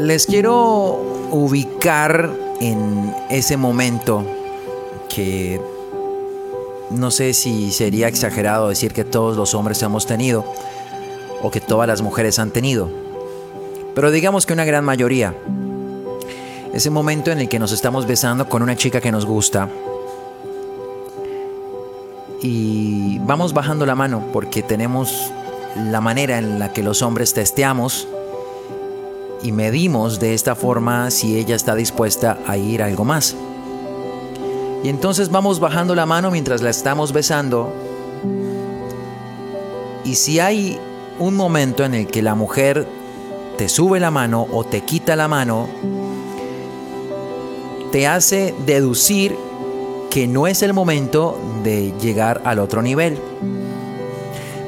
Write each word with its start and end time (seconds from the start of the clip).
Les 0.00 0.26
quiero 0.26 1.00
ubicar 1.30 2.30
en 2.60 3.14
ese 3.30 3.56
momento 3.56 4.24
que 5.08 5.60
no 6.90 7.10
sé 7.10 7.32
si 7.32 7.70
sería 7.70 8.08
exagerado 8.08 8.68
decir 8.68 8.92
que 8.92 9.04
todos 9.04 9.36
los 9.36 9.54
hombres 9.54 9.82
hemos 9.82 10.06
tenido 10.06 10.44
o 11.42 11.50
que 11.50 11.60
todas 11.60 11.86
las 11.86 12.02
mujeres 12.02 12.38
han 12.38 12.50
tenido, 12.50 12.88
pero 13.94 14.10
digamos 14.10 14.46
que 14.46 14.52
una 14.52 14.64
gran 14.64 14.84
mayoría. 14.84 15.34
Ese 16.72 16.90
momento 16.90 17.30
en 17.30 17.38
el 17.38 17.48
que 17.48 17.58
nos 17.58 17.70
estamos 17.70 18.06
besando 18.06 18.48
con 18.48 18.62
una 18.62 18.76
chica 18.76 19.00
que 19.00 19.12
nos 19.12 19.26
gusta 19.26 19.68
y 22.42 23.18
vamos 23.20 23.54
bajando 23.54 23.86
la 23.86 23.94
mano 23.94 24.24
porque 24.32 24.62
tenemos 24.62 25.32
la 25.76 26.00
manera 26.00 26.38
en 26.38 26.58
la 26.58 26.72
que 26.72 26.82
los 26.82 27.00
hombres 27.02 27.32
testeamos 27.32 28.08
y 29.44 29.52
medimos 29.52 30.18
de 30.18 30.32
esta 30.32 30.56
forma 30.56 31.10
si 31.10 31.36
ella 31.36 31.54
está 31.54 31.74
dispuesta 31.74 32.38
a 32.46 32.56
ir 32.56 32.82
algo 32.82 33.04
más. 33.04 33.36
Y 34.82 34.88
entonces 34.88 35.30
vamos 35.30 35.60
bajando 35.60 35.94
la 35.94 36.06
mano 36.06 36.30
mientras 36.30 36.62
la 36.62 36.70
estamos 36.70 37.12
besando. 37.12 37.70
Y 40.02 40.14
si 40.14 40.40
hay 40.40 40.80
un 41.18 41.36
momento 41.36 41.84
en 41.84 41.94
el 41.94 42.06
que 42.06 42.22
la 42.22 42.34
mujer 42.34 42.88
te 43.58 43.68
sube 43.68 44.00
la 44.00 44.10
mano 44.10 44.48
o 44.50 44.64
te 44.64 44.80
quita 44.80 45.14
la 45.14 45.28
mano, 45.28 45.68
te 47.92 48.06
hace 48.06 48.54
deducir 48.64 49.36
que 50.10 50.26
no 50.26 50.46
es 50.46 50.62
el 50.62 50.72
momento 50.72 51.38
de 51.62 51.92
llegar 52.00 52.40
al 52.46 52.60
otro 52.60 52.80
nivel. 52.80 53.18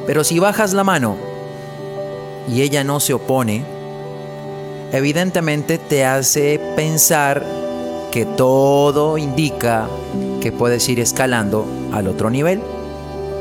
Pero 0.06 0.22
si 0.22 0.38
bajas 0.38 0.74
la 0.74 0.84
mano 0.84 1.16
y 2.46 2.60
ella 2.60 2.84
no 2.84 3.00
se 3.00 3.14
opone, 3.14 3.75
evidentemente 4.92 5.78
te 5.78 6.04
hace 6.04 6.60
pensar 6.76 7.44
que 8.10 8.24
todo 8.24 9.18
indica 9.18 9.88
que 10.40 10.52
puedes 10.52 10.88
ir 10.88 11.00
escalando 11.00 11.66
al 11.92 12.08
otro 12.08 12.30
nivel, 12.30 12.60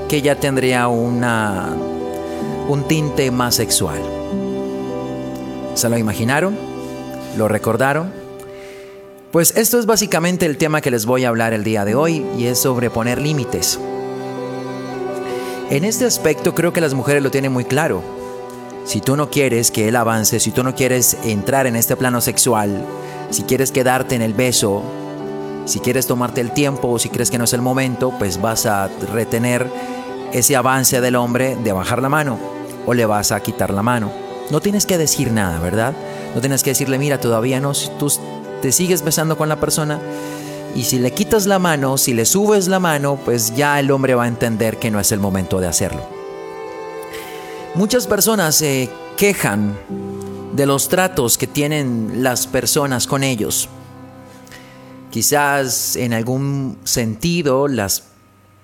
que 0.10 0.22
ya 0.22 0.36
tendría 0.36 0.88
una, 0.88 1.74
un 2.68 2.84
tinte 2.88 3.32
más 3.32 3.56
sexual. 3.56 4.00
¿Se 5.76 5.90
lo 5.90 5.98
imaginaron? 5.98 6.58
¿Lo 7.38 7.48
recordaron? 7.48 8.12
Pues 9.32 9.56
esto 9.58 9.80
es 9.80 9.86
básicamente 9.86 10.46
el 10.46 10.58
tema 10.58 10.82
que 10.82 10.92
les 10.92 11.06
voy 11.06 11.26
a 11.26 11.30
hablar 11.30 11.54
el 11.54 11.64
día 11.64 11.84
de 11.84 11.96
hoy 11.96 12.26
y 12.38 12.46
es 12.46 12.60
sobre 12.60 12.90
poner 12.90 13.22
límites. 13.22 13.80
En 15.70 15.84
este 15.84 16.06
aspecto 16.06 16.56
creo 16.56 16.72
que 16.74 16.80
las 16.80 16.94
mujeres 16.94 17.24
lo 17.24 17.32
tienen 17.32 17.52
muy 17.52 17.66
claro 17.66 18.25
si 18.86 19.02
tú 19.02 19.18
no 19.18 19.30
quieres 19.30 19.72
que 19.72 19.88
él 19.88 19.96
avance, 19.96 20.40
si 20.40 20.52
tú 20.52 20.64
no 20.64 20.76
quieres 20.76 21.18
entrar 21.24 21.66
en 21.68 21.76
este 21.76 21.96
plano 21.96 22.22
sexual, 22.22 22.86
si 23.32 23.44
quieres 23.44 23.72
quedarte 23.72 24.16
en 24.16 24.22
el 24.22 24.34
beso, 24.34 24.84
si 25.66 25.80
quieres 25.80 26.06
tomarte 26.06 26.40
el 26.42 26.52
tiempo 26.52 26.90
o 26.90 27.00
si 27.00 27.10
crees 27.10 27.32
que 27.32 27.40
no 27.40 27.46
es 27.46 27.54
el 27.54 27.62
momento, 27.62 28.14
pues 28.20 28.40
vas 28.40 28.68
a 28.68 28.90
retener 29.12 29.68
ese 30.32 30.56
avance 30.56 31.02
del 31.02 31.16
hombre 31.16 31.56
de 31.56 31.72
bajar 31.72 32.02
la 32.02 32.10
mano 32.10 32.38
o 32.86 32.94
le 32.94 33.06
vas 33.06 33.32
a 33.32 33.40
quitar 33.42 33.74
la 33.74 33.82
mano. 33.82 34.12
No 34.52 34.62
tienes 34.62 34.86
que 34.86 35.00
decir 35.00 35.32
nada, 35.32 35.60
¿verdad? 35.60 35.94
No 36.36 36.42
tienes 36.42 36.62
que 36.62 36.70
decirle, 36.70 37.00
mira, 37.00 37.20
todavía 37.20 37.60
no, 37.60 37.74
si 37.74 37.90
tú 37.98 38.12
te 38.62 38.72
sigues 38.72 39.02
besando 39.02 39.38
con 39.38 39.50
la 39.50 39.60
persona 39.60 40.00
y 40.76 40.84
si 40.84 41.00
le 41.00 41.12
quitas 41.12 41.48
la 41.48 41.58
mano, 41.58 41.98
si 41.98 42.14
le 42.14 42.26
subes 42.26 42.68
la 42.68 42.80
mano, 42.80 43.18
pues 43.26 43.56
ya 43.56 43.80
el 43.80 43.90
hombre 43.90 44.14
va 44.14 44.26
a 44.26 44.28
entender 44.28 44.78
que 44.78 44.92
no 44.92 45.00
es 45.00 45.12
el 45.12 45.20
momento 45.20 45.60
de 45.60 45.68
hacerlo. 45.68 46.15
Muchas 47.76 48.08
personas 48.08 48.56
se 48.56 48.90
quejan 49.18 49.78
de 50.54 50.66
los 50.66 50.88
tratos 50.88 51.38
que 51.38 51.46
tienen 51.46 52.24
las 52.24 52.48
personas 52.48 53.06
con 53.06 53.22
ellos. 53.22 53.68
Quizás 55.12 55.98
en 55.98 56.14
algún 56.14 56.78
sentido 56.86 57.68
las 57.68 58.04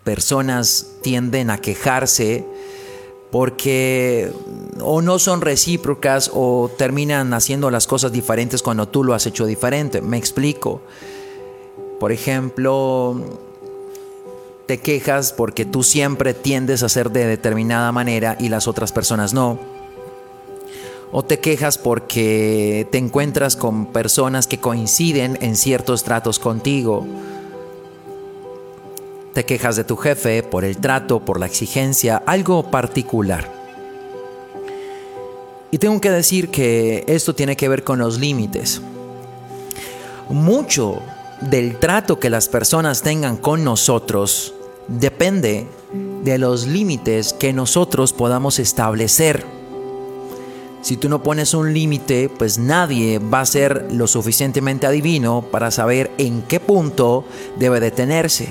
personas 0.06 0.88
tienden 1.02 1.50
a 1.50 1.58
quejarse 1.58 2.46
porque 3.32 4.32
o 4.80 5.02
no 5.02 5.20
son 5.20 5.42
recíprocas 5.42 6.32
o 6.34 6.72
terminan 6.78 7.34
haciendo 7.34 7.70
las 7.70 7.88
cosas 7.88 8.14
diferentes 8.14 8.62
cuando 8.62 8.88
tú 8.88 9.04
lo 9.04 9.14
has 9.14 9.26
hecho 9.26 9.46
diferente. 9.46 10.02
Me 10.02 10.18
explico. 10.18 10.84
Por 12.00 12.14
ejemplo, 12.14 13.51
te 14.72 14.78
quejas 14.78 15.34
porque 15.34 15.66
tú 15.66 15.84
siempre 15.84 16.34
tiendes 16.34 16.82
a 16.82 16.88
ser 16.88 17.12
de 17.12 17.26
determinada 17.26 17.92
manera 17.92 18.38
y 18.40 18.48
las 18.48 18.70
otras 18.70 18.94
personas 18.94 19.34
no. 19.34 19.60
O 21.12 21.26
te 21.26 21.42
quejas 21.42 21.78
porque 21.78 22.88
te 22.90 22.98
encuentras 22.98 23.58
con 23.58 23.88
personas 23.88 24.48
que 24.48 24.60
coinciden 24.60 25.38
en 25.42 25.58
ciertos 25.58 26.06
tratos 26.06 26.40
contigo. 26.40 27.06
Te 29.34 29.44
quejas 29.44 29.76
de 29.76 29.84
tu 29.84 29.98
jefe 29.98 30.42
por 30.42 30.64
el 30.64 30.78
trato, 30.78 31.20
por 31.20 31.38
la 31.38 31.48
exigencia, 31.48 32.24
algo 32.26 32.72
particular. 32.72 33.52
Y 35.70 35.80
tengo 35.80 36.00
que 36.00 36.12
decir 36.12 36.48
que 36.48 37.04
esto 37.10 37.36
tiene 37.36 37.58
que 37.58 37.68
ver 37.68 37.84
con 37.84 38.00
los 38.00 38.22
límites. 38.22 38.82
Mucho 40.30 41.02
del 41.42 41.78
trato 41.78 42.22
que 42.22 42.30
las 42.30 42.48
personas 42.48 43.02
tengan 43.02 43.36
con 43.36 43.66
nosotros 43.66 44.54
depende 44.88 45.68
de 46.24 46.38
los 46.38 46.68
límites 46.68 47.34
que 47.34 47.54
nosotros 47.54 48.14
podamos 48.14 48.60
establecer. 48.60 49.46
Si 50.82 50.98
tú 50.98 51.10
no 51.10 51.22
pones 51.22 51.54
un 51.54 51.74
límite, 51.74 52.30
pues 52.30 52.58
nadie 52.58 53.20
va 53.20 53.42
a 53.42 53.46
ser 53.46 53.88
lo 53.92 54.08
suficientemente 54.08 54.88
adivino 54.88 55.44
para 55.52 55.70
saber 55.70 56.12
en 56.18 56.42
qué 56.44 56.60
punto 56.60 57.24
debe 57.60 57.80
detenerse. 57.80 58.48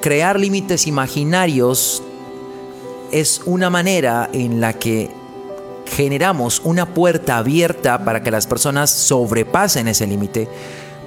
Crear 0.00 0.38
límites 0.38 0.86
imaginarios 0.86 2.02
es 3.10 3.42
una 3.46 3.70
manera 3.70 4.30
en 4.32 4.60
la 4.60 4.74
que 4.74 5.10
generamos 5.86 6.60
una 6.64 6.94
puerta 6.94 7.38
abierta 7.38 8.04
para 8.04 8.22
que 8.22 8.30
las 8.30 8.46
personas 8.46 8.90
sobrepasen 8.90 9.88
ese 9.88 10.06
límite 10.06 10.48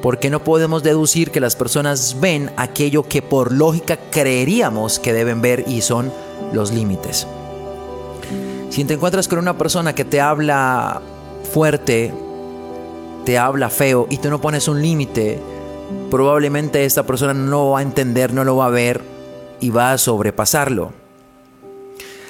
porque 0.01 0.29
no 0.29 0.43
podemos 0.43 0.83
deducir 0.83 1.31
que 1.31 1.39
las 1.39 1.55
personas 1.55 2.17
ven 2.19 2.51
aquello 2.57 3.03
que 3.03 3.21
por 3.21 3.51
lógica 3.51 3.97
creeríamos 4.11 4.99
que 4.99 5.13
deben 5.13 5.41
ver 5.41 5.65
y 5.67 5.81
son 5.81 6.11
los 6.53 6.71
límites. 6.71 7.27
Si 8.69 8.83
te 8.85 8.93
encuentras 8.93 9.27
con 9.27 9.39
una 9.39 9.57
persona 9.57 9.93
que 9.93 10.05
te 10.05 10.21
habla 10.21 11.01
fuerte, 11.51 12.13
te 13.25 13.37
habla 13.37 13.69
feo 13.69 14.07
y 14.09 14.17
tú 14.17 14.29
no 14.29 14.39
pones 14.39 14.67
un 14.67 14.81
límite, 14.81 15.39
probablemente 16.09 16.85
esta 16.85 17.03
persona 17.03 17.33
no 17.33 17.71
va 17.71 17.79
a 17.79 17.83
entender, 17.83 18.33
no 18.33 18.43
lo 18.43 18.55
va 18.55 18.67
a 18.67 18.69
ver 18.69 19.01
y 19.59 19.69
va 19.69 19.91
a 19.91 19.97
sobrepasarlo. 19.97 20.93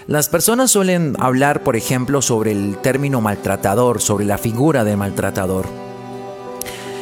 Las 0.07 0.27
personas 0.27 0.72
suelen 0.72 1.15
hablar, 1.19 1.62
por 1.62 1.75
ejemplo, 1.75 2.24
sobre 2.24 2.51
el 2.51 2.77
término 2.77 3.22
maltratador, 3.22 4.01
sobre 4.01 4.25
la 4.25 4.39
figura 4.39 4.83
de 4.83 4.95
maltratador. 4.95 5.88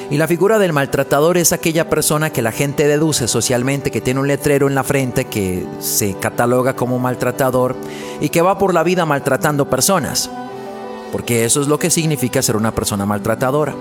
Y 0.10 0.16
la 0.18 0.28
figura 0.28 0.58
del 0.58 0.72
maltratador 0.72 1.38
es 1.38 1.52
aquella 1.52 1.90
persona 1.90 2.30
que 2.30 2.42
la 2.42 2.54
gente 2.54 2.88
deduce 2.88 3.28
socialmente 3.28 3.92
que 3.92 4.00
tiene 4.00 4.22
un 4.22 4.28
letrero 4.28 4.68
en 4.68 4.76
la 4.76 4.86
frente 4.86 5.26
que 5.26 5.66
se 5.80 6.14
cataloga 6.14 6.78
como 6.78 6.98
maltratador 6.98 7.76
y 8.22 8.30
que 8.30 8.42
va 8.42 8.58
por 8.58 8.74
la 8.74 8.84
vida 8.84 9.06
maltratando 9.06 9.70
personas. 9.70 10.30
Porque 11.12 11.44
eso 11.44 11.62
es 11.62 11.68
lo 11.68 11.78
que 11.78 11.90
significa 11.90 12.42
ser 12.42 12.56
una 12.56 12.74
persona 12.74 13.06
maltratadora. 13.06 13.76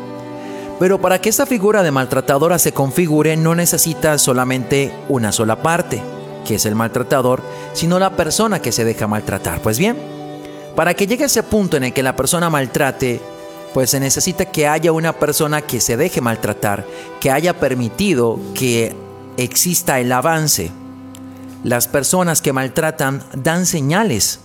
Pero 0.80 1.00
para 1.00 1.20
que 1.20 1.28
esta 1.28 1.46
figura 1.46 1.84
de 1.84 1.92
maltratadora 1.92 2.58
se 2.58 2.72
configure 2.72 3.36
no 3.36 3.54
necesita 3.54 4.18
solamente 4.18 4.92
una 5.08 5.30
sola 5.30 5.62
parte, 5.62 6.02
que 6.44 6.56
es 6.56 6.66
el 6.66 6.74
maltratador, 6.74 7.40
sino 7.72 8.00
la 8.00 8.16
persona 8.16 8.60
que 8.60 8.72
se 8.72 8.84
deja 8.84 9.06
maltratar. 9.06 9.60
Pues 9.62 9.78
bien, 9.78 9.96
para 10.74 10.94
que 10.94 11.06
llegue 11.06 11.22
a 11.22 11.26
ese 11.26 11.44
punto 11.44 11.76
en 11.76 11.84
el 11.84 11.92
que 11.92 12.02
la 12.02 12.16
persona 12.16 12.50
maltrate, 12.50 13.20
pues 13.74 13.90
se 13.90 14.00
necesita 14.00 14.46
que 14.46 14.66
haya 14.66 14.92
una 14.92 15.12
persona 15.12 15.62
que 15.62 15.80
se 15.80 15.96
deje 15.96 16.20
maltratar, 16.20 16.86
que 17.20 17.30
haya 17.30 17.58
permitido 17.58 18.38
que 18.54 18.94
exista 19.36 20.00
el 20.00 20.12
avance. 20.12 20.70
Las 21.62 21.88
personas 21.88 22.40
que 22.42 22.52
maltratan 22.52 23.22
dan 23.34 23.66
señales. 23.66 24.40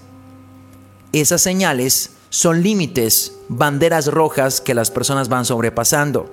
Esas 1.13 1.41
señales 1.41 2.11
son 2.29 2.63
límites, 2.63 3.33
banderas 3.49 4.07
rojas 4.07 4.61
que 4.61 4.73
las 4.73 4.91
personas 4.91 5.29
van 5.29 5.45
sobrepasando. 5.45 6.29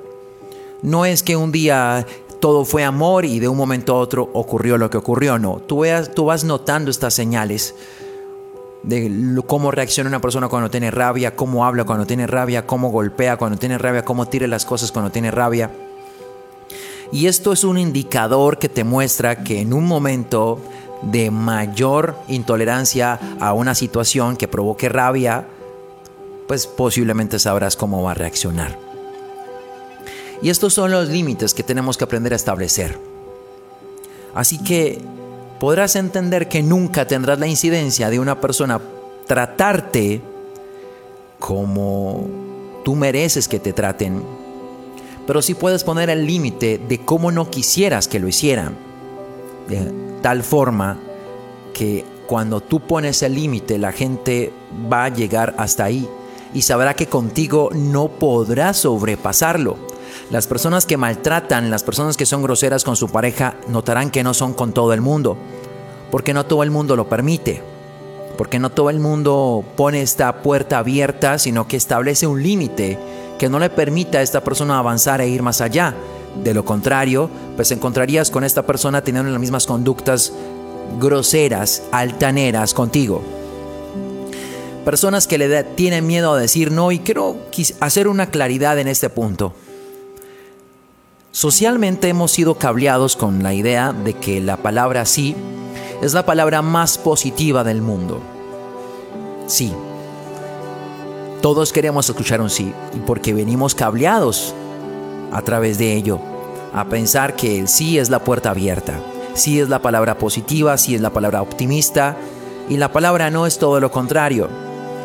No 0.82 1.05
es 1.05 1.23
que 1.23 1.37
un 1.37 1.52
día 1.52 2.06
todo 2.40 2.64
fue 2.64 2.85
amor 2.85 3.25
y 3.25 3.40
de 3.40 3.49
un 3.49 3.56
momento 3.56 3.94
a 3.94 3.99
otro 3.99 4.31
ocurrió 4.32 4.79
lo 4.79 4.90
que 4.90 4.96
ocurrió, 4.96 5.38
no. 5.38 5.56
Tú, 5.67 5.85
tú 6.14 6.26
vas 6.26 6.44
notando 6.44 6.90
estas 6.90 7.14
señales 7.14 7.75
de 8.82 9.42
cómo 9.46 9.70
reacciona 9.70 10.08
una 10.08 10.20
persona 10.20 10.48
cuando 10.48 10.70
tiene 10.70 10.90
rabia, 10.90 11.34
cómo 11.34 11.64
habla 11.64 11.84
cuando 11.84 12.06
tiene 12.06 12.26
rabia, 12.26 12.66
cómo 12.66 12.90
golpea 12.90 13.36
cuando 13.36 13.58
tiene 13.58 13.78
rabia, 13.78 14.04
cómo 14.04 14.26
tira 14.26 14.46
las 14.46 14.64
cosas 14.64 14.92
cuando 14.92 15.10
tiene 15.10 15.30
rabia. 15.30 15.70
Y 17.10 17.26
esto 17.26 17.52
es 17.52 17.64
un 17.64 17.78
indicador 17.78 18.58
que 18.58 18.69
te 18.69 18.84
muestra 18.84 19.42
que 19.42 19.60
en 19.60 19.72
un 19.72 19.86
momento 19.86 20.60
de 21.02 21.30
mayor 21.30 22.16
intolerancia 22.28 23.19
a 23.40 23.52
una 23.52 23.75
situación 23.75 24.36
que 24.36 24.48
provoque 24.48 24.88
rabia, 24.88 25.46
pues 26.46 26.66
posiblemente 26.66 27.38
sabrás 27.38 27.76
cómo 27.76 28.02
va 28.02 28.12
a 28.12 28.14
reaccionar. 28.14 28.78
Y 30.42 30.50
estos 30.50 30.75
son 30.75 30.90
los 30.90 31.08
límites 31.08 31.54
que 31.54 31.62
tenemos 31.62 31.96
que 31.96 32.04
aprender 32.04 32.32
a 32.32 32.36
establecer. 32.36 32.98
Así 34.34 34.62
que 34.62 35.00
podrás 35.58 35.96
entender 35.96 36.49
que 36.49 36.62
nunca 36.62 37.06
tendrás 37.06 37.38
la 37.38 37.46
incidencia 37.46 38.10
de 38.10 38.20
una 38.20 38.40
persona 38.40 38.81
tratarte 39.26 40.20
como 41.38 42.26
tú 42.84 42.94
mereces 42.94 43.49
que 43.49 43.58
te 43.58 43.72
traten, 43.72 44.22
pero 45.26 45.43
sí 45.43 45.55
puedes 45.55 45.84
poner 45.84 46.10
el 46.10 46.26
límite 46.26 46.78
de 46.78 46.99
cómo 47.05 47.31
no 47.31 47.50
quisieras 47.50 48.08
que 48.08 48.19
lo 48.19 48.28
hicieran, 48.28 48.76
de 49.69 49.93
tal 50.22 50.43
forma 50.43 50.99
que 51.75 52.04
cuando 52.26 52.61
tú 52.61 52.81
pones 52.81 53.22
el 53.22 53.34
límite 53.34 53.78
la 53.78 53.93
gente 53.93 54.52
va 54.93 55.04
a 55.04 55.08
llegar 55.08 55.54
hasta 55.58 55.84
ahí 55.84 56.08
y 56.54 56.62
sabrá 56.62 56.94
que 56.94 57.06
contigo 57.06 57.70
no 57.75 58.08
podrá 58.08 58.72
sobrepasarlo. 58.72 59.88
Las 60.30 60.46
personas 60.46 60.84
que 60.84 60.98
maltratan, 60.98 61.70
las 61.70 61.82
personas 61.82 62.19
que 62.19 62.26
son 62.26 62.42
groseras 62.42 62.84
con 62.84 62.96
su 62.96 63.08
pareja, 63.08 63.54
notarán 63.66 64.10
que 64.10 64.22
no 64.22 64.34
son 64.34 64.52
con 64.52 64.75
todo 64.75 64.92
el 64.92 65.00
mundo, 65.00 65.38
porque 66.10 66.34
no 66.34 66.44
todo 66.44 66.62
el 66.62 66.70
mundo 66.70 66.96
lo 66.96 67.08
permite, 67.08 67.62
porque 68.36 68.58
no 68.58 68.69
todo 68.69 68.90
el 68.90 69.00
mundo 69.00 69.64
pone 69.75 70.02
esta 70.02 70.42
puerta 70.42 70.78
abierta, 70.78 71.38
sino 71.38 71.66
que 71.66 71.78
establece 71.78 72.26
un 72.26 72.42
límite 72.42 72.98
que 73.38 73.48
no 73.48 73.58
le 73.58 73.70
permita 73.70 74.19
a 74.19 74.22
esta 74.22 74.44
persona 74.44 74.78
avanzar 74.78 75.22
e 75.22 75.28
ir 75.28 75.42
más 75.42 75.62
allá. 75.62 75.94
De 76.44 76.52
lo 76.52 76.62
contrario, 76.62 77.30
pues 77.56 77.70
encontrarías 77.70 78.30
con 78.30 78.44
esta 78.44 78.66
persona 78.66 79.02
teniendo 79.02 79.30
las 79.30 79.40
mismas 79.40 79.66
conductas 79.66 80.34
groseras, 81.00 81.84
altaneras 81.90 82.75
contigo. 82.75 83.22
Personas 84.84 85.26
que 85.26 85.38
le 85.38 85.64
tienen 85.64 86.06
miedo 86.06 86.34
a 86.34 86.38
decir 86.38 86.70
no 86.70 86.92
y 86.92 86.98
quiero 86.98 87.38
hacer 87.80 88.08
una 88.08 88.26
claridad 88.26 88.78
en 88.78 88.88
este 88.88 89.08
punto. 89.08 89.54
Socialmente 91.38 92.08
hemos 92.08 92.32
sido 92.32 92.56
cableados 92.56 93.14
con 93.14 93.44
la 93.44 93.55
idea 93.55 93.93
de 93.93 94.14
que 94.14 94.40
la 94.40 94.56
palabra 94.56 95.06
sí 95.06 95.37
es 96.02 96.12
la 96.12 96.26
palabra 96.26 96.62
más 96.62 96.99
positiva 96.99 97.62
del 97.62 97.81
mundo. 97.81 98.20
Sí. 99.46 99.73
Todos 101.40 101.73
queremos 101.73 102.08
escuchar 102.08 102.40
un 102.40 102.50
sí 102.50 102.75
porque 103.06 103.35
venimos 103.35 103.76
cableados 103.76 104.52
a 105.31 105.40
través 105.43 105.79
de 105.79 105.94
ello 105.94 106.19
a 106.75 106.87
pensar 106.87 107.37
que 107.37 107.61
el 107.61 107.69
sí 107.69 108.00
es 108.00 108.11
la 108.11 108.19
puerta 108.19 108.50
abierta. 108.50 108.99
Sí 109.35 109.61
es 109.61 109.69
la 109.69 109.81
palabra 109.81 110.19
positiva, 110.19 110.76
sí 110.76 110.96
es 110.96 111.00
la 111.00 111.11
palabra 111.11 111.40
optimista 111.40 112.17
y 112.69 112.79
la 112.79 112.90
palabra 112.90 113.31
no 113.31 113.46
es 113.46 113.61
todo 113.61 113.79
lo 113.79 113.93
contrario. 113.93 114.49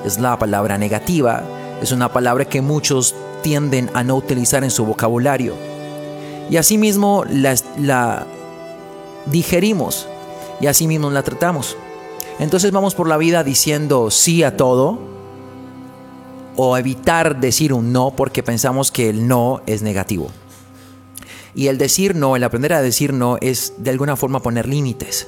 Es 0.03 0.17
la 0.17 0.39
palabra 0.39 0.79
negativa, 0.79 1.43
es 1.79 1.91
una 1.91 2.11
palabra 2.11 2.45
que 2.45 2.63
muchos 2.63 3.13
tienden 3.43 3.91
a 3.93 4.03
no 4.03 4.15
utilizar 4.15 4.63
en 4.63 4.71
su 4.71 4.83
vocabulario 4.83 5.72
y 6.49 6.57
asimismo 6.57 7.23
la, 7.29 7.55
la 7.79 8.27
digerimos 9.25 10.07
y 10.59 10.67
asimismo 10.67 11.09
la 11.09 11.23
tratamos. 11.23 11.77
Entonces 12.39 12.71
vamos 12.71 12.95
por 12.95 13.07
la 13.07 13.17
vida 13.17 13.43
diciendo 13.43 14.09
sí 14.11 14.43
a 14.43 14.57
todo 14.57 14.99
o 16.55 16.77
evitar 16.77 17.39
decir 17.39 17.73
un 17.73 17.91
no 17.91 18.15
porque 18.15 18.43
pensamos 18.43 18.91
que 18.91 19.09
el 19.09 19.27
no 19.27 19.61
es 19.65 19.81
negativo. 19.81 20.29
Y 21.55 21.67
el 21.67 21.77
decir 21.77 22.15
no, 22.15 22.35
el 22.35 22.43
aprender 22.43 22.73
a 22.73 22.81
decir 22.81 23.13
no 23.13 23.37
es 23.41 23.73
de 23.77 23.91
alguna 23.91 24.15
forma 24.15 24.41
poner 24.41 24.67
límites. 24.67 25.27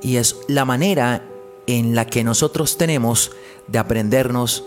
Y 0.00 0.16
es 0.16 0.36
la 0.48 0.64
manera 0.64 1.24
en 1.66 1.94
la 1.94 2.06
que 2.06 2.24
nosotros 2.24 2.78
tenemos 2.78 3.32
de 3.66 3.78
aprendernos 3.78 4.64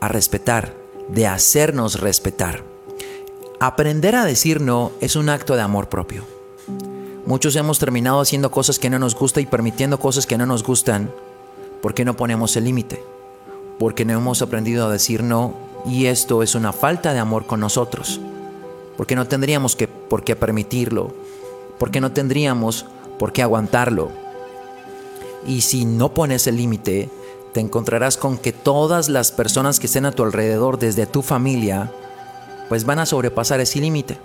a 0.00 0.08
respetar, 0.08 0.74
de 1.08 1.26
hacernos 1.26 2.00
respetar. 2.00 2.73
Aprender 3.66 4.14
a 4.14 4.26
decir 4.26 4.60
no 4.60 4.92
es 5.00 5.16
un 5.16 5.30
acto 5.30 5.56
de 5.56 5.62
amor 5.62 5.88
propio. 5.88 6.22
Muchos 7.24 7.56
hemos 7.56 7.78
terminado 7.78 8.20
haciendo 8.20 8.50
cosas 8.50 8.78
que 8.78 8.90
no 8.90 8.98
nos 8.98 9.14
gustan 9.14 9.44
y 9.44 9.46
permitiendo 9.46 9.98
cosas 9.98 10.26
que 10.26 10.36
no 10.36 10.44
nos 10.44 10.62
gustan 10.62 11.10
porque 11.80 12.04
no 12.04 12.14
ponemos 12.14 12.54
el 12.56 12.64
límite, 12.64 13.02
porque 13.78 14.04
no 14.04 14.12
hemos 14.12 14.42
aprendido 14.42 14.86
a 14.86 14.92
decir 14.92 15.22
no 15.22 15.54
y 15.86 16.08
esto 16.08 16.42
es 16.42 16.54
una 16.54 16.74
falta 16.74 17.14
de 17.14 17.20
amor 17.20 17.46
con 17.46 17.58
nosotros, 17.58 18.20
porque 18.98 19.16
no 19.16 19.26
tendríamos 19.28 19.76
que, 19.76 19.88
por 19.88 20.24
qué 20.24 20.36
permitirlo, 20.36 21.14
porque 21.78 22.02
no 22.02 22.12
tendríamos 22.12 22.84
por 23.18 23.32
qué 23.32 23.40
aguantarlo. 23.40 24.10
Y 25.46 25.62
si 25.62 25.86
no 25.86 26.12
pones 26.12 26.46
el 26.46 26.58
límite, 26.58 27.08
te 27.54 27.60
encontrarás 27.60 28.18
con 28.18 28.36
que 28.36 28.52
todas 28.52 29.08
las 29.08 29.32
personas 29.32 29.80
que 29.80 29.86
estén 29.86 30.04
a 30.04 30.12
tu 30.12 30.22
alrededor, 30.22 30.78
desde 30.78 31.06
tu 31.06 31.22
familia, 31.22 31.90
pues 32.68 32.84
van 32.84 32.98
a 32.98 33.06
sobrepasar 33.06 33.60
ese 33.60 33.80
límite. 33.80 34.18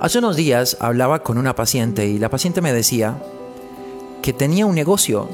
Hace 0.00 0.18
unos 0.18 0.36
días 0.36 0.76
hablaba 0.80 1.22
con 1.22 1.38
una 1.38 1.54
paciente 1.54 2.06
y 2.06 2.18
la 2.18 2.28
paciente 2.28 2.60
me 2.60 2.72
decía 2.72 3.18
que 4.22 4.32
tenía 4.32 4.66
un 4.66 4.74
negocio, 4.74 5.28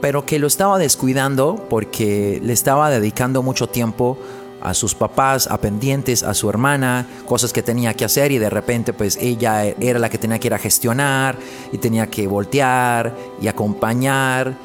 pero 0.00 0.26
que 0.26 0.38
lo 0.38 0.46
estaba 0.46 0.78
descuidando 0.78 1.66
porque 1.70 2.40
le 2.42 2.52
estaba 2.52 2.90
dedicando 2.90 3.42
mucho 3.42 3.68
tiempo 3.68 4.18
a 4.60 4.74
sus 4.74 4.94
papás, 4.94 5.46
a 5.46 5.58
pendientes, 5.60 6.22
a 6.22 6.34
su 6.34 6.50
hermana, 6.50 7.06
cosas 7.26 7.52
que 7.52 7.62
tenía 7.62 7.94
que 7.94 8.04
hacer 8.04 8.32
y 8.32 8.38
de 8.38 8.50
repente 8.50 8.92
pues 8.92 9.16
ella 9.20 9.64
era 9.64 9.98
la 9.98 10.10
que 10.10 10.18
tenía 10.18 10.38
que 10.38 10.48
ir 10.48 10.54
a 10.54 10.58
gestionar 10.58 11.38
y 11.72 11.78
tenía 11.78 12.08
que 12.08 12.26
voltear 12.26 13.14
y 13.40 13.48
acompañar. 13.48 14.56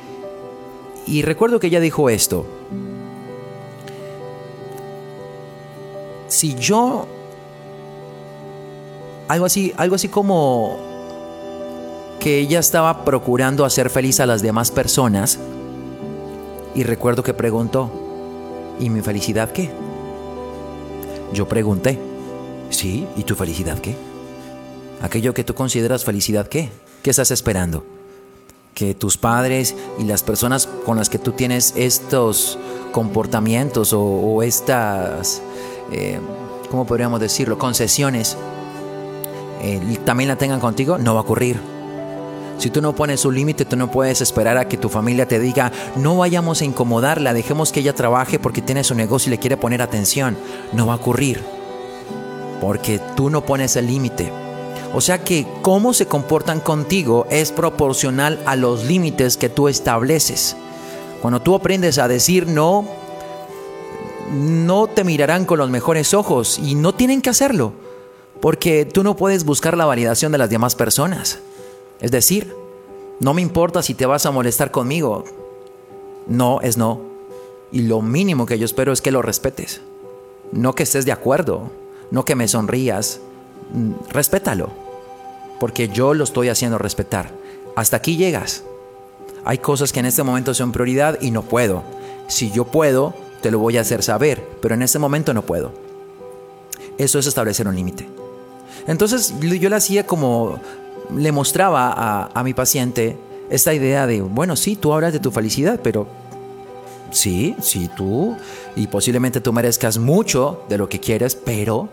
Y 1.06 1.22
recuerdo 1.22 1.60
que 1.60 1.68
ella 1.68 1.80
dijo 1.80 2.10
esto, 2.10 2.46
si 6.34 6.56
yo 6.56 7.06
algo 9.28 9.46
así, 9.46 9.72
algo 9.78 9.96
así 9.96 10.08
como 10.08 10.80
que 12.20 12.40
ella 12.40 12.60
estaba 12.60 13.06
procurando 13.06 13.66
hacer 13.66 13.90
feliz 13.90 14.20
a 14.20 14.26
las 14.26 14.42
demás 14.42 14.72
personas 14.72 15.38
y 16.74 16.84
recuerdo 16.84 17.24
que 17.24 17.34
preguntó, 17.34 17.92
¿y 18.80 18.90
mi 18.90 19.02
felicidad 19.02 19.52
qué? 19.52 19.70
Yo 21.34 21.48
pregunté, 21.48 22.00
sí, 22.72 23.08
¿y 23.16 23.24
tu 23.24 23.36
felicidad 23.36 23.78
qué? 23.78 23.96
Aquello 25.02 25.34
que 25.34 25.44
tú 25.44 25.54
consideras 25.54 26.04
felicidad 26.04 26.48
qué? 26.48 26.72
¿Qué 27.04 27.12
estás 27.12 27.30
esperando? 27.30 27.86
Que 28.74 28.96
tus 28.96 29.18
padres 29.18 29.76
y 30.00 30.06
las 30.06 30.24
personas 30.24 30.68
con 30.86 30.98
las 30.98 31.10
que 31.10 31.20
tú 31.20 31.34
tienes 31.34 31.74
estos 31.76 32.58
comportamientos 32.92 33.94
o 33.94 34.42
estas 34.42 35.44
eh, 35.92 36.20
¿cómo 36.70 36.86
podríamos 36.86 37.20
decirlo?, 37.20 37.58
concesiones, 37.58 38.38
eh, 39.62 39.80
también 40.06 40.28
la 40.28 40.36
tengan 40.36 40.60
contigo, 40.60 40.98
no 40.98 41.14
va 41.14 41.22
a 41.22 41.24
ocurrir. 41.24 41.74
Si 42.58 42.70
tú 42.70 42.82
no 42.82 42.94
pones 42.94 43.26
un 43.26 43.36
límite, 43.36 43.66
tú 43.66 43.76
no 43.76 43.90
puedes 43.92 44.22
esperar 44.22 44.58
a 44.58 44.68
que 44.68 44.78
tu 44.78 44.90
familia 44.90 45.28
te 45.28 45.40
diga, 45.40 45.72
no 45.96 46.18
vayamos 46.18 46.62
a 46.62 46.66
incomodarla, 46.66 47.34
dejemos 47.34 47.72
que 47.72 47.80
ella 47.80 47.94
trabaje 47.94 48.40
porque 48.40 48.62
tiene 48.62 48.84
su 48.84 48.96
negocio 48.96 49.30
y 49.30 49.32
le 49.32 49.40
quiere 49.40 49.58
poner 49.58 49.82
atención. 49.82 50.38
No 50.72 50.88
va 50.88 50.94
a 50.94 50.98
ocurrir. 50.98 51.42
Porque 52.62 53.00
tú 53.16 53.30
no 53.30 53.42
pones 53.42 53.76
el 53.76 53.88
límite. 53.88 54.32
O 54.94 55.02
sea 55.02 55.24
que 55.24 55.48
cómo 55.62 55.94
se 55.94 56.06
comportan 56.06 56.60
contigo 56.60 57.26
es 57.30 57.52
proporcional 57.52 58.40
a 58.46 58.56
los 58.56 58.86
límites 58.86 59.38
que 59.38 59.50
tú 59.50 59.68
estableces. 59.68 60.56
Cuando 61.22 61.42
tú 61.42 61.56
aprendes 61.56 61.98
a 61.98 62.08
decir 62.08 62.48
no, 62.48 62.86
no 64.32 64.88
te 64.88 65.04
mirarán 65.04 65.46
con 65.46 65.58
los 65.58 65.70
mejores 65.70 66.14
ojos 66.14 66.60
y 66.60 66.76
no 66.76 66.94
tienen 66.94 67.22
que 67.22 67.30
hacerlo, 67.30 67.74
porque 68.42 68.86
tú 68.86 69.04
no 69.04 69.16
puedes 69.16 69.46
buscar 69.46 69.78
la 69.78 69.86
validación 69.86 70.32
de 70.32 70.38
las 70.38 70.50
demás 70.50 70.76
personas. 70.76 71.40
Es 72.00 72.12
decir, 72.12 72.54
no 73.20 73.34
me 73.34 73.42
importa 73.42 73.82
si 73.82 73.94
te 73.94 74.06
vas 74.06 74.26
a 74.26 74.32
molestar 74.32 74.72
conmigo. 74.72 75.24
No 76.28 76.62
es 76.62 76.78
no. 76.78 77.02
Y 77.72 77.84
lo 77.84 78.02
mínimo 78.02 78.46
que 78.46 78.60
yo 78.60 78.66
espero 78.66 78.92
es 78.92 79.02
que 79.02 79.12
lo 79.12 79.22
respetes. 79.22 79.82
No 80.52 80.76
que 80.76 80.84
estés 80.84 81.06
de 81.06 81.12
acuerdo, 81.12 81.72
no 82.12 82.26
que 82.26 82.36
me 82.36 82.48
sonrías. 82.48 83.20
Mm, 83.74 83.94
respétalo. 84.10 84.70
Porque 85.60 85.88
yo 85.88 86.14
lo 86.14 86.24
estoy 86.24 86.50
haciendo 86.50 86.78
respetar. 86.78 87.32
Hasta 87.76 87.98
aquí 87.98 88.18
llegas. 88.18 88.64
Hay 89.46 89.58
cosas 89.58 89.92
que 89.92 90.00
en 90.00 90.06
este 90.06 90.24
momento 90.24 90.54
son 90.54 90.72
prioridad 90.72 91.18
y 91.22 91.32
no 91.32 91.44
puedo. 91.44 91.84
Si 92.28 92.52
yo 92.52 92.66
puedo, 92.66 93.14
te 93.44 93.52
lo 93.52 93.60
voy 93.60 93.78
a 93.78 93.82
hacer 93.82 94.02
saber, 94.02 94.42
pero 94.62 94.74
en 94.74 94.82
este 94.82 94.98
momento 94.98 95.34
no 95.34 95.44
puedo. 95.44 95.74
Eso 96.98 97.20
es 97.20 97.28
establecer 97.28 97.68
un 97.68 97.76
límite. 97.76 98.08
Entonces 98.88 99.34
yo 99.42 99.70
le 99.70 99.76
hacía 99.76 100.08
como, 100.08 100.60
le 101.16 101.32
mostraba 101.34 102.32
a, 102.34 102.44
mi 102.44 102.54
paciente 102.54 103.18
esta 103.50 103.74
idea 103.74 104.08
de, 104.08 104.22
bueno, 104.22 104.56
sí, 104.56 104.78
tú 104.78 104.94
hablas 104.94 105.12
de 105.12 105.20
tu 105.20 105.30
felicidad, 105.30 105.82
pero 105.84 106.08
sí, 107.12 107.54
sí, 107.62 107.90
tú, 107.98 108.38
y 108.78 108.88
posiblemente 108.88 109.42
tú 109.42 109.52
merezcas 109.52 109.98
mucho 109.98 110.64
de 110.70 110.78
lo 110.78 110.88
que 110.88 111.02
quieres, 111.02 111.36
pero 111.36 111.90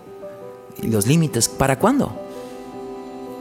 los 0.82 1.08
límites, 1.08 1.48
¿para 1.48 1.80
cuándo? 1.80 2.12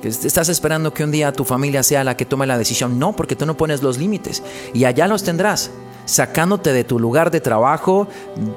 ¿Estás 0.02 0.50
esperando 0.50 0.96
que 0.96 1.04
un 1.04 1.12
día 1.12 1.32
tu 1.32 1.46
familia 1.46 1.84
sea 1.84 2.04
la 2.04 2.18
que 2.18 2.26
tome 2.26 2.48
la 2.48 2.58
decisión? 2.58 2.98
No, 2.98 3.16
porque 3.16 3.36
tú 3.36 3.46
no 3.46 3.56
pones 3.56 3.84
los 3.84 4.00
límites. 4.00 4.42
Y 4.74 4.86
allá 4.86 5.08
los 5.08 5.24
tendrás, 5.24 5.72
sacándote 6.10 6.74
de 6.74 6.84
tu 6.84 7.00
lugar 7.00 7.32
de 7.32 7.42
trabajo 7.42 8.08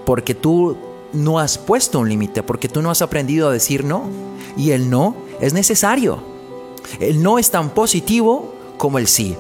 porque 0.05 0.35
tú 0.35 0.77
no 1.13 1.39
has 1.39 1.59
puesto 1.59 1.99
un 1.99 2.09
límite, 2.09 2.43
porque 2.43 2.69
tú 2.69 2.83
no 2.83 2.91
has 2.91 3.03
aprendido 3.03 3.49
a 3.49 3.53
decir 3.53 3.85
no. 3.85 4.05
Y 4.57 4.73
el 4.73 4.91
no 4.91 5.15
es 5.41 5.53
necesario. 5.53 6.23
El 7.01 7.23
no 7.23 7.39
es 7.39 7.51
tan 7.51 7.71
positivo 7.71 8.55
como 8.79 8.99
el 8.99 9.07
sí. 9.07 9.37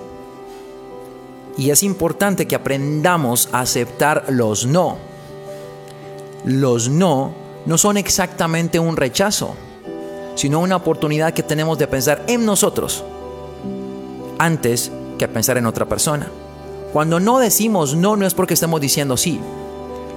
Y 1.57 1.71
es 1.71 1.83
importante 1.83 2.47
que 2.47 2.55
aprendamos 2.55 3.49
a 3.53 3.61
aceptar 3.61 4.27
los 4.29 4.67
no. 4.67 4.97
Los 6.45 6.89
no 6.89 7.43
no 7.67 7.79
son 7.79 7.97
exactamente 7.97 8.79
un 8.79 8.97
rechazo, 8.97 9.55
sino 10.35 10.61
una 10.61 10.77
oportunidad 10.77 11.33
que 11.33 11.43
tenemos 11.43 11.79
de 11.79 11.87
pensar 11.87 12.25
en 12.27 12.45
nosotros 12.45 13.05
antes 14.39 14.91
que 15.19 15.29
pensar 15.29 15.59
en 15.59 15.67
otra 15.67 15.87
persona. 15.87 16.29
Cuando 16.93 17.21
no 17.21 17.39
decimos 17.39 17.95
no, 17.95 18.17
no 18.17 18.27
es 18.27 18.35
porque 18.35 18.55
estemos 18.55 18.81
diciendo 18.81 19.17
sí. 19.17 19.41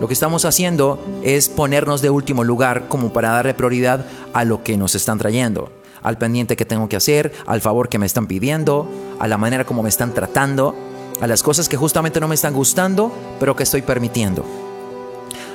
Lo 0.01 0.07
que 0.07 0.13
estamos 0.13 0.43
haciendo 0.43 0.99
es 1.23 1.47
ponernos 1.47 2.01
de 2.01 2.09
último 2.09 2.43
lugar 2.43 2.89
como 2.89 3.13
para 3.13 3.29
darle 3.29 3.53
prioridad 3.53 4.05
a 4.33 4.43
lo 4.43 4.61
que 4.61 4.75
nos 4.75 4.93
están 4.93 5.17
trayendo, 5.17 5.71
al 6.03 6.17
pendiente 6.17 6.57
que 6.57 6.65
tengo 6.65 6.89
que 6.89 6.97
hacer, 6.97 7.31
al 7.45 7.61
favor 7.61 7.87
que 7.87 7.97
me 7.97 8.05
están 8.05 8.27
pidiendo, 8.27 8.89
a 9.19 9.27
la 9.29 9.37
manera 9.37 9.65
como 9.65 9.83
me 9.83 9.89
están 9.89 10.13
tratando 10.13 10.75
a 11.21 11.27
las 11.27 11.43
cosas 11.43 11.69
que 11.69 11.77
justamente 11.77 12.19
no 12.19 12.27
me 12.27 12.35
están 12.35 12.53
gustando, 12.53 13.09
pero 13.39 13.55
que 13.55 13.63
estoy 13.63 13.81
permitiendo. 13.81 14.43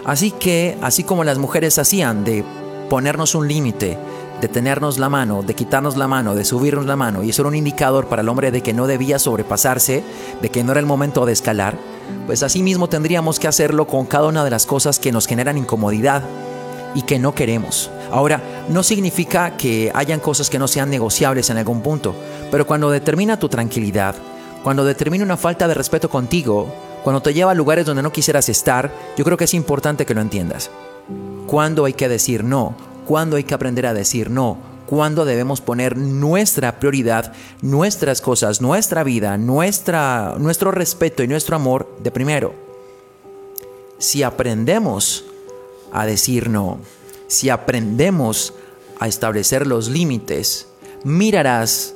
Así 0.06 0.30
que, 0.30 0.78
así 0.80 1.04
como 1.04 1.22
las 1.22 1.36
mujeres 1.36 1.78
hacían 1.78 2.24
de 2.24 2.44
ponernos 2.88 3.34
un 3.34 3.46
límite, 3.46 3.98
de 4.40 4.48
tenernos 4.48 4.98
la 4.98 5.08
mano, 5.08 5.42
de 5.42 5.54
quitarnos 5.54 5.96
la 5.96 6.08
mano, 6.08 6.34
de 6.34 6.44
subirnos 6.44 6.86
la 6.86 6.96
mano, 6.96 7.22
y 7.22 7.30
eso 7.30 7.42
era 7.42 7.48
un 7.48 7.54
indicador 7.54 8.06
para 8.06 8.22
el 8.22 8.28
hombre 8.28 8.50
de 8.50 8.62
que 8.62 8.72
no 8.72 8.86
debía 8.86 9.18
sobrepasarse, 9.18 10.02
de 10.40 10.48
que 10.48 10.64
no 10.64 10.72
era 10.72 10.80
el 10.80 10.86
momento 10.86 11.26
de 11.26 11.32
escalar, 11.32 11.76
pues 12.26 12.42
así 12.42 12.62
mismo 12.62 12.88
tendríamos 12.88 13.38
que 13.38 13.48
hacerlo 13.48 13.86
con 13.86 14.06
cada 14.06 14.28
una 14.28 14.44
de 14.44 14.50
las 14.50 14.66
cosas 14.66 14.98
que 14.98 15.12
nos 15.12 15.26
generan 15.26 15.58
incomodidad 15.58 16.22
y 16.94 17.02
que 17.02 17.18
no 17.18 17.34
queremos. 17.34 17.90
Ahora, 18.10 18.42
no 18.68 18.82
significa 18.82 19.56
que 19.56 19.92
hayan 19.94 20.20
cosas 20.20 20.50
que 20.50 20.58
no 20.58 20.68
sean 20.68 20.90
negociables 20.90 21.50
en 21.50 21.58
algún 21.58 21.82
punto, 21.82 22.14
pero 22.50 22.66
cuando 22.66 22.90
determina 22.90 23.38
tu 23.38 23.48
tranquilidad, 23.48 24.14
cuando 24.62 24.84
determina 24.84 25.24
una 25.24 25.36
falta 25.36 25.68
de 25.68 25.74
respeto 25.74 26.08
contigo, 26.08 26.72
cuando 27.02 27.22
te 27.22 27.32
lleva 27.32 27.52
a 27.52 27.54
lugares 27.54 27.86
donde 27.86 28.02
no 28.02 28.12
quisieras 28.12 28.48
estar, 28.48 28.92
yo 29.16 29.24
creo 29.24 29.36
que 29.36 29.44
es 29.44 29.54
importante 29.54 30.04
que 30.04 30.14
lo 30.14 30.20
entiendas. 30.20 30.70
¿Cuándo 31.46 31.84
hay 31.84 31.94
que 31.94 32.08
decir 32.08 32.44
no? 32.44 32.74
¿Cuándo 33.06 33.36
hay 33.36 33.44
que 33.44 33.54
aprender 33.54 33.86
a 33.86 33.94
decir 33.94 34.30
no? 34.30 34.58
¿Cuándo 34.86 35.24
debemos 35.24 35.60
poner 35.60 35.96
nuestra 35.96 36.80
prioridad, 36.80 37.32
nuestras 37.62 38.20
cosas, 38.20 38.60
nuestra 38.60 39.04
vida, 39.04 39.38
nuestra, 39.38 40.34
nuestro 40.38 40.72
respeto 40.72 41.22
y 41.22 41.28
nuestro 41.28 41.56
amor 41.56 41.88
de 42.02 42.10
primero? 42.10 42.54
Si 43.98 44.22
aprendemos 44.22 45.24
a 45.92 46.06
decir 46.06 46.48
no, 46.48 46.78
si 47.28 47.50
aprendemos 47.50 48.54
a 48.98 49.06
establecer 49.06 49.66
los 49.66 49.88
límites, 49.88 50.66
mirarás 51.04 51.94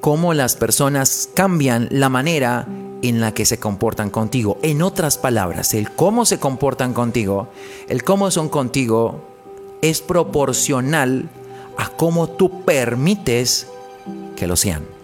cómo 0.00 0.34
las 0.34 0.56
personas 0.56 1.28
cambian 1.34 1.88
la 1.90 2.08
manera 2.08 2.66
en 3.02 3.20
la 3.20 3.32
que 3.32 3.44
se 3.46 3.58
comportan 3.58 4.10
contigo. 4.10 4.58
En 4.62 4.82
otras 4.82 5.18
palabras, 5.18 5.74
el 5.74 5.90
cómo 5.92 6.24
se 6.24 6.38
comportan 6.38 6.94
contigo, 6.94 7.48
el 7.88 8.02
cómo 8.02 8.30
son 8.30 8.48
contigo, 8.48 9.22
es 9.82 10.00
proporcional 10.00 11.28
a 11.76 11.88
cómo 11.90 12.28
tú 12.28 12.64
permites 12.64 13.66
que 14.36 14.46
lo 14.46 14.56
sean. 14.56 14.97